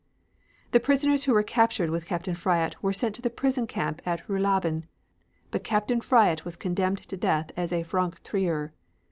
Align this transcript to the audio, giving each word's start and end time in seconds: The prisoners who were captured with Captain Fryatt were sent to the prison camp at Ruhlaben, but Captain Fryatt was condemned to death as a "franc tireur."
The 0.71 0.79
prisoners 0.79 1.25
who 1.25 1.31
were 1.35 1.43
captured 1.43 1.91
with 1.91 2.07
Captain 2.07 2.33
Fryatt 2.33 2.73
were 2.81 2.91
sent 2.91 3.13
to 3.13 3.21
the 3.21 3.29
prison 3.29 3.67
camp 3.67 4.01
at 4.03 4.27
Ruhlaben, 4.27 4.85
but 5.51 5.63
Captain 5.63 6.01
Fryatt 6.01 6.43
was 6.43 6.55
condemned 6.55 6.97
to 7.07 7.15
death 7.15 7.51
as 7.55 7.71
a 7.71 7.83
"franc 7.83 8.23
tireur." 8.23 8.71